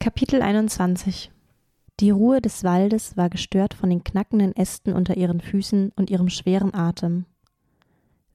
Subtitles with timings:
[0.00, 1.32] Kapitel 21
[1.98, 6.28] Die Ruhe des Waldes war gestört von den knackenden Ästen unter ihren Füßen und ihrem
[6.28, 7.26] schweren Atem.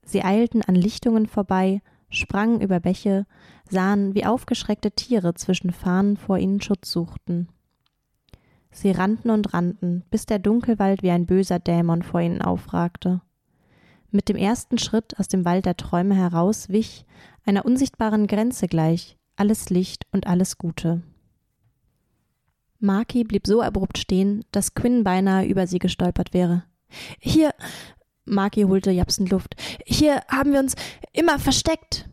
[0.04, 1.80] Sie eilten an Lichtungen vorbei,
[2.10, 3.26] sprangen über Bäche,
[3.68, 7.48] sahen, wie aufgeschreckte Tiere zwischen Fahnen vor ihnen Schutz suchten.
[8.70, 13.22] Sie rannten und rannten, bis der Dunkelwald wie ein böser Dämon vor ihnen aufragte.
[14.10, 17.06] Mit dem ersten Schritt aus dem Wald der Träume heraus wich,
[17.46, 21.02] einer unsichtbaren Grenze gleich, alles Licht und alles Gute.
[22.78, 26.64] Marky blieb so abrupt stehen, dass Quinn beinahe über sie gestolpert wäre.
[27.18, 27.54] Hier,
[28.24, 30.74] Marky holte japsend Luft, hier haben wir uns
[31.12, 32.08] immer versteckt.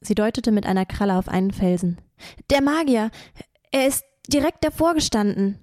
[0.00, 2.00] Sie deutete mit einer Kralle auf einen Felsen.
[2.50, 3.10] Der Magier,
[3.70, 5.58] er ist direkt davor gestanden.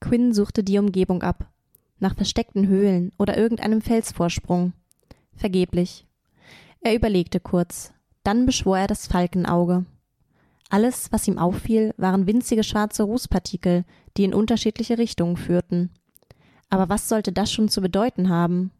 [0.00, 1.50] Quinn suchte die Umgebung ab,
[1.98, 4.72] nach versteckten Höhlen oder irgendeinem Felsvorsprung.
[5.34, 6.06] Vergeblich.
[6.80, 7.92] Er überlegte kurz,
[8.24, 9.84] dann beschwor er das Falkenauge.
[10.70, 13.84] Alles, was ihm auffiel, waren winzige schwarze Rußpartikel,
[14.16, 15.90] die in unterschiedliche Richtungen führten.
[16.70, 18.70] Aber was sollte das schon zu bedeuten haben?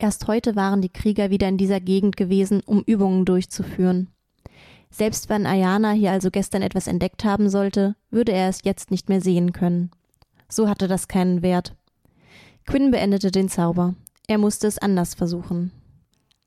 [0.00, 4.08] Erst heute waren die Krieger wieder in dieser Gegend gewesen, um Übungen durchzuführen.
[4.90, 9.08] Selbst wenn Ayana hier also gestern etwas entdeckt haben sollte, würde er es jetzt nicht
[9.08, 9.90] mehr sehen können.
[10.48, 11.74] So hatte das keinen Wert.
[12.66, 13.94] Quinn beendete den Zauber.
[14.26, 15.72] Er musste es anders versuchen.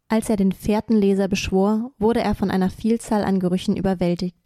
[0.08, 4.41] Als er den Fährtenleser beschwor, wurde er von einer Vielzahl an Gerüchen überwältigt.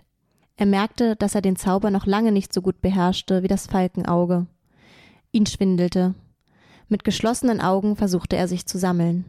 [0.57, 4.47] Er merkte, dass er den Zauber noch lange nicht so gut beherrschte wie das Falkenauge.
[5.31, 6.15] Ihn schwindelte.
[6.87, 9.25] Mit geschlossenen Augen versuchte er sich zu sammeln.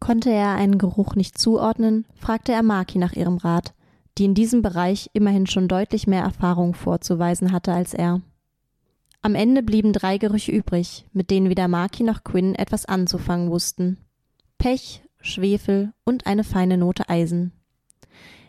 [0.00, 3.74] Konnte er einen Geruch nicht zuordnen, fragte er Maki nach ihrem Rat,
[4.18, 8.20] die in diesem Bereich immerhin schon deutlich mehr Erfahrung vorzuweisen hatte als er.
[9.22, 13.98] Am Ende blieben drei Gerüche übrig, mit denen weder Maki noch Quinn etwas anzufangen wussten.
[14.58, 17.52] Pech, Schwefel und eine feine Note Eisen.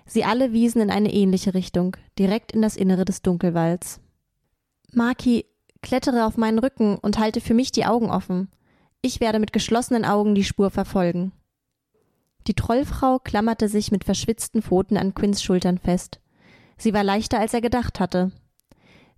[0.07, 3.99] Sie alle wiesen in eine ähnliche Richtung, direkt in das Innere des Dunkelwalds.
[4.93, 5.45] Maki,
[5.81, 8.49] klettere auf meinen Rücken und halte für mich die Augen offen.
[9.01, 11.33] Ich werde mit geschlossenen Augen die Spur verfolgen.
[12.47, 16.21] Die Trollfrau klammerte sich mit verschwitzten Pfoten an Quinns Schultern fest.
[16.77, 18.31] Sie war leichter, als er gedacht hatte.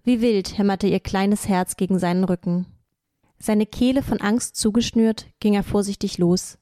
[0.04, 2.66] Wie wild hämmerte ihr kleines Herz gegen seinen Rücken.
[3.38, 6.58] Seine Kehle von Angst zugeschnürt, ging er vorsichtig los.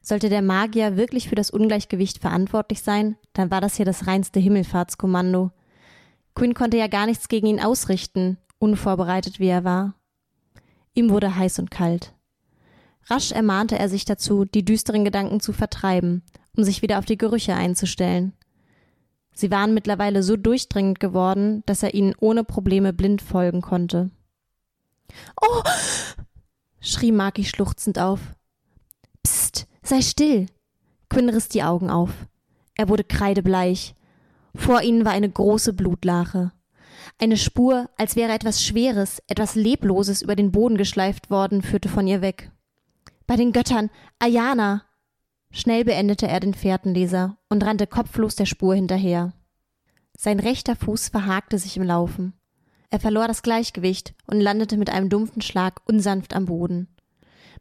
[0.00, 4.40] Sollte der Magier wirklich für das Ungleichgewicht verantwortlich sein, dann war das hier das reinste
[4.40, 5.50] Himmelfahrtskommando.
[6.34, 9.94] Quinn konnte ja gar nichts gegen ihn ausrichten, unvorbereitet wie er war.
[10.94, 12.14] Ihm wurde heiß und kalt.
[13.06, 16.22] Rasch ermahnte er sich dazu, die düsteren Gedanken zu vertreiben,
[16.56, 18.32] um sich wieder auf die Gerüche einzustellen.
[19.32, 24.10] Sie waren mittlerweile so durchdringend geworden, dass er ihnen ohne Probleme blind folgen konnte.
[25.40, 25.62] Oh!
[26.80, 28.20] schrie Maki schluchzend auf.
[29.22, 30.46] Psst, sei still!
[31.08, 32.10] Quinn riss die Augen auf.
[32.80, 33.94] Er wurde kreidebleich.
[34.54, 36.52] Vor ihnen war eine große Blutlache.
[37.18, 42.06] Eine Spur, als wäre etwas Schweres, etwas Lebloses über den Boden geschleift worden, führte von
[42.06, 42.50] ihr weg.
[43.26, 44.86] Bei den Göttern, Ayana!
[45.50, 49.34] Schnell beendete er den Fährtenleser und rannte kopflos der Spur hinterher.
[50.16, 52.32] Sein rechter Fuß verhakte sich im Laufen.
[52.88, 56.88] Er verlor das Gleichgewicht und landete mit einem dumpfen Schlag unsanft am Boden.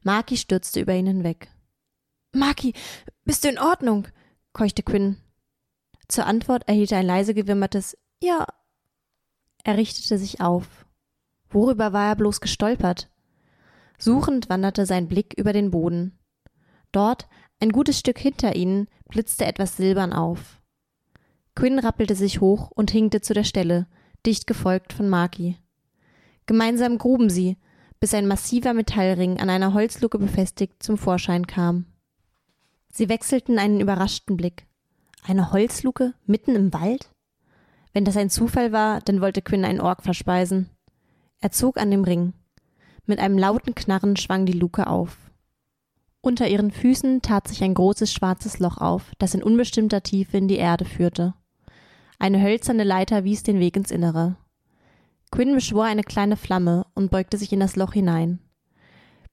[0.01, 1.50] Maki stürzte über ihn hinweg.
[2.31, 2.74] Maki,
[3.25, 4.07] bist du in Ordnung?
[4.59, 5.16] Keuchte Quinn.
[6.09, 8.46] Zur Antwort erhielt er ein leise gewimmertes Ja.
[9.64, 10.86] Er richtete sich auf.
[11.50, 13.09] Worüber war er bloß gestolpert?
[13.98, 16.19] Suchend wanderte sein Blick über den Boden.
[16.92, 17.30] Dort,
[17.62, 20.62] ein gutes Stück hinter ihnen, blitzte etwas silbern auf.
[21.56, 23.88] Quinn rappelte sich hoch und hinkte zu der Stelle,
[24.25, 25.56] dicht gefolgt von Maki.
[26.48, 27.56] Gemeinsam gruben sie,
[28.02, 31.86] bis ein massiver Metallring an einer Holzluke befestigt zum Vorschein kam.
[32.91, 34.66] Sie wechselten einen überraschten Blick.
[35.23, 37.11] Eine Holzluke mitten im Wald?
[37.94, 40.69] Wenn das ein Zufall war, dann wollte Quinn einen Ork verspeisen.
[41.41, 42.33] Er zog an dem Ring.
[43.05, 45.17] Mit einem lauten Knarren schwang die Luke auf.
[46.22, 50.47] Unter ihren Füßen tat sich ein großes schwarzes Loch auf, das in unbestimmter Tiefe in
[50.47, 51.33] die Erde führte.
[52.19, 54.35] Eine hölzerne Leiter wies den Weg ins Innere.
[55.31, 58.39] Quinn beschwor eine kleine Flamme und beugte sich in das Loch hinein.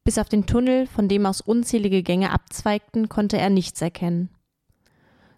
[0.06, 4.30] Bis auf den Tunnel, von dem aus unzählige Gänge abzweigten, konnte er nichts erkennen.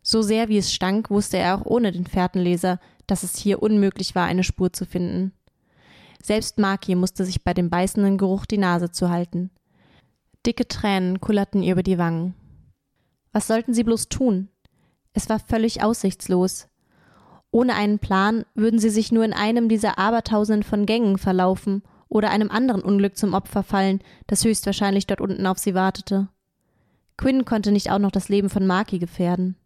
[0.03, 4.15] So sehr wie es stank, wusste er auch ohne den Fährtenleser, dass es hier unmöglich
[4.15, 5.33] war, eine Spur zu finden.
[6.23, 9.51] Selbst Maki musste sich bei dem beißenden Geruch die Nase zu halten.
[10.45, 12.35] Dicke Tränen kullerten ihr über die Wangen.
[13.33, 14.51] Was sollten sie bloß tun?
[15.15, 16.69] Es war völlig aussichtslos.
[17.51, 22.31] Ohne einen Plan würden sie sich nur in einem dieser Abertausenden von Gängen verlaufen oder
[22.31, 26.29] einem anderen Unglück zum Opfer fallen, das höchstwahrscheinlich dort unten auf sie wartete.
[27.17, 29.57] Quinn konnte nicht auch noch das Leben von Maki gefährden.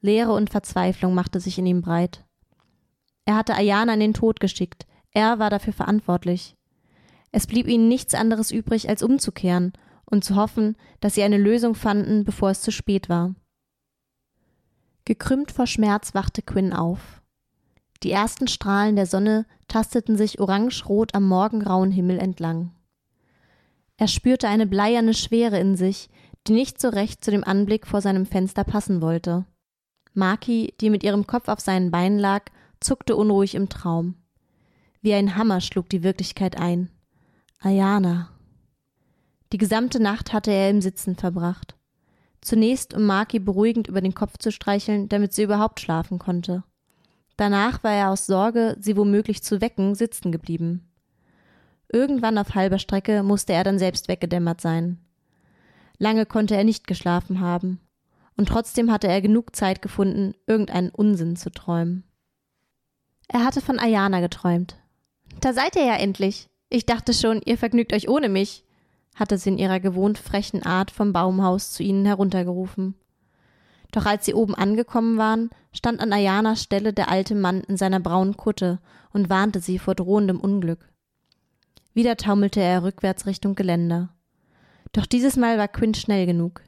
[0.00, 2.24] Leere und Verzweiflung machte sich in ihm breit.
[3.24, 4.86] Er hatte Ayana in den Tod geschickt.
[5.12, 6.56] Er war dafür verantwortlich.
[7.30, 9.72] Es blieb ihnen nichts anderes übrig, als umzukehren
[10.06, 13.34] und zu hoffen, dass sie eine Lösung fanden, bevor es zu spät war.
[15.04, 17.22] Gekrümmt vor Schmerz wachte Quinn auf.
[18.02, 22.72] Die ersten Strahlen der Sonne tasteten sich orangerot am morgengrauen Himmel entlang.
[23.96, 26.08] Er spürte eine bleierne Schwere in sich,
[26.46, 29.44] die nicht so recht zu dem Anblick vor seinem Fenster passen wollte.
[30.14, 32.44] Maki, die mit ihrem Kopf auf seinen Beinen lag,
[32.80, 34.14] zuckte unruhig im Traum.
[35.02, 36.90] Wie ein Hammer schlug die Wirklichkeit ein.
[37.60, 38.30] Ayana.
[39.52, 41.76] Die gesamte Nacht hatte er im Sitzen verbracht.
[42.40, 46.62] Zunächst, um Maki beruhigend über den Kopf zu streicheln, damit sie überhaupt schlafen konnte.
[47.38, 50.90] Danach war er aus Sorge, sie womöglich zu wecken, sitzen geblieben.
[51.90, 54.98] Irgendwann auf halber Strecke musste er dann selbst weggedämmert sein.
[55.98, 57.80] Lange konnte er nicht geschlafen haben,
[58.36, 62.02] und trotzdem hatte er genug Zeit gefunden, irgendeinen Unsinn zu träumen.
[63.28, 64.76] Er hatte von Ayana geträumt.
[65.40, 66.48] Da seid ihr ja endlich.
[66.70, 68.64] Ich dachte schon, ihr vergnügt euch ohne mich,
[69.14, 72.96] hatte sie in ihrer gewohnt frechen Art vom Baumhaus zu ihnen heruntergerufen.
[73.92, 78.00] Doch als sie oben angekommen waren, stand an Ayanas Stelle der alte Mann in seiner
[78.00, 78.80] braunen Kutte
[79.12, 80.92] und warnte sie vor drohendem Unglück.
[81.94, 84.14] Wieder taumelte er rückwärts Richtung Geländer.
[84.92, 86.62] Doch dieses Mal war Quint schnell genug.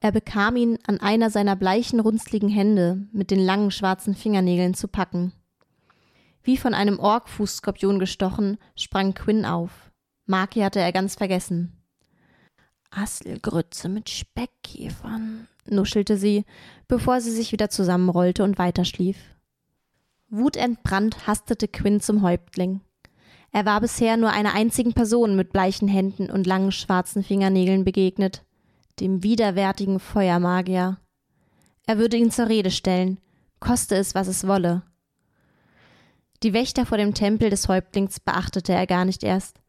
[0.00, 4.86] Er bekam ihn an einer seiner bleichen, runzligen Hände mit den langen schwarzen Fingernägeln zu
[4.86, 5.32] packen.
[6.42, 9.90] Wie von einem Orkfußskorpion gestochen, sprang Quinn auf.
[10.26, 11.72] Maki hatte er ganz vergessen.
[12.90, 16.44] Asselgrütze mit Speckkäfern, nuschelte sie,
[16.88, 19.16] bevor sie sich wieder zusammenrollte und weiterschlief.
[20.30, 22.80] Wutentbrannt hastete Quinn zum Häuptling.
[23.52, 28.44] Er war bisher nur einer einzigen Person mit bleichen Händen und langen schwarzen Fingernägeln begegnet,
[28.98, 30.98] dem widerwärtigen Feuermagier.
[31.86, 33.18] Er würde ihn zur Rede stellen,
[33.60, 34.82] koste es, was es wolle.
[36.42, 39.60] Die Wächter vor dem Tempel des Häuptlings beachtete er gar nicht erst,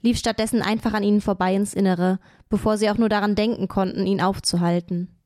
[0.00, 4.06] lief stattdessen einfach an ihnen vorbei ins Innere, bevor sie auch nur daran denken konnten,
[4.06, 5.21] ihn aufzuhalten.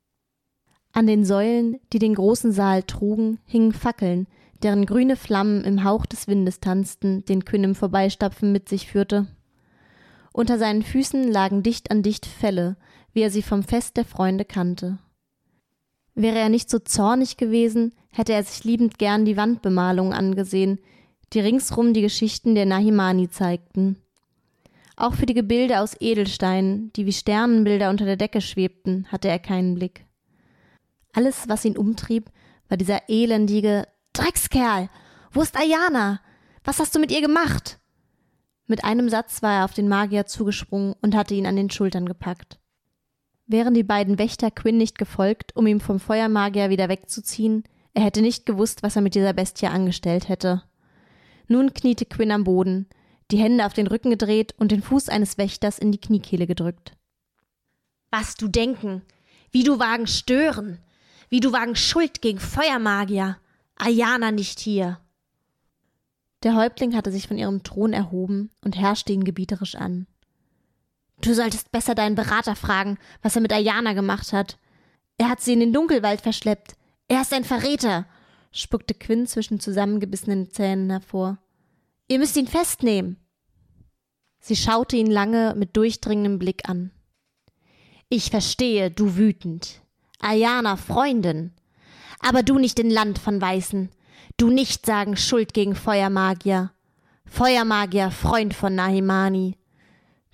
[0.96, 4.26] An den Säulen, die den großen Saal trugen, hingen Fackeln,
[4.62, 9.26] deren grüne Flammen im Hauch des Windes tanzten, den Quinn im Vorbeistapfen mit sich führte.
[10.32, 12.78] Unter seinen Füßen lagen dicht an dicht Felle,
[13.12, 14.96] wie er sie vom Fest der Freunde kannte.
[16.14, 20.78] Wäre er nicht so zornig gewesen, hätte er sich liebend gern die Wandbemalungen angesehen,
[21.34, 23.98] die ringsrum die Geschichten der Nahimani zeigten.
[24.96, 29.38] Auch für die Gebilde aus Edelsteinen, die wie Sternenbilder unter der Decke schwebten, hatte er
[29.38, 30.05] keinen Blick.
[31.16, 32.30] Alles, was ihn umtrieb,
[32.68, 34.90] war dieser elendige, Dreckskerl!
[35.32, 36.20] Wo ist Ayana?
[36.62, 37.78] Was hast du mit ihr gemacht?
[38.66, 42.04] Mit einem Satz war er auf den Magier zugesprungen und hatte ihn an den Schultern
[42.04, 42.58] gepackt.
[43.46, 47.64] Wären die beiden Wächter Quinn nicht gefolgt, um ihn vom Feuermagier wieder wegzuziehen,
[47.94, 50.64] er hätte nicht gewusst, was er mit dieser Bestie angestellt hätte.
[51.48, 52.90] Nun kniete Quinn am Boden,
[53.30, 56.92] die Hände auf den Rücken gedreht und den Fuß eines Wächters in die Kniekehle gedrückt.
[58.10, 59.00] Was du denken,
[59.50, 60.78] wie du wagen stören,
[61.28, 63.38] wie du wagen Schuld gegen Feuermagier.
[63.76, 65.00] Ayana nicht hier.
[66.42, 70.06] Der Häuptling hatte sich von ihrem Thron erhoben und herrschte ihn gebieterisch an.
[71.20, 74.58] Du solltest besser deinen Berater fragen, was er mit Ayana gemacht hat.
[75.18, 76.76] Er hat sie in den Dunkelwald verschleppt.
[77.08, 78.06] Er ist ein Verräter,
[78.52, 81.38] spuckte Quinn zwischen zusammengebissenen Zähnen hervor.
[82.08, 83.16] Ihr müsst ihn festnehmen.
[84.40, 86.92] Sie schaute ihn lange mit durchdringendem Blick an.
[88.08, 89.82] Ich verstehe, du wütend.
[90.20, 91.52] Ayana, Freundin.
[92.20, 93.90] Aber du nicht in Land von Weißen.
[94.36, 96.72] Du nicht sagen Schuld gegen Feuermagier.
[97.26, 99.56] Feuermagier, Freund von Nahimani.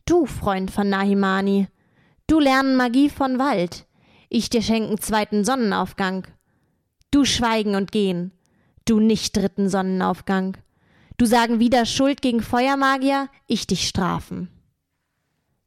[0.05, 1.69] Du, Freund von Nahimani.
[2.27, 3.87] Du lernen Magie von Wald.
[4.29, 6.27] Ich dir schenken zweiten Sonnenaufgang.
[7.11, 8.33] Du schweigen und gehen.
[8.85, 10.57] Du nicht dritten Sonnenaufgang.
[11.19, 14.49] Du sagen wieder Schuld gegen Feuermagier, ich dich strafen.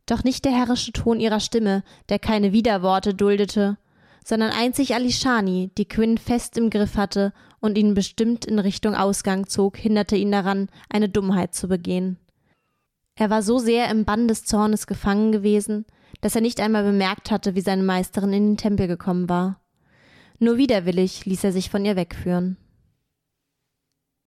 [0.06, 3.78] Doch nicht der herrische Ton ihrer Stimme, der keine Widerworte duldete,
[4.26, 9.46] sondern einzig Alishani, die Quinn fest im Griff hatte und ihn bestimmt in Richtung Ausgang
[9.48, 12.18] zog, hinderte ihn daran, eine Dummheit zu begehen.
[13.16, 15.86] Er war so sehr im Bann des Zornes gefangen gewesen,
[16.22, 19.62] dass er nicht einmal bemerkt hatte, wie seine Meisterin in den Tempel gekommen war.
[20.40, 22.58] Nur widerwillig ließ er sich von ihr wegführen.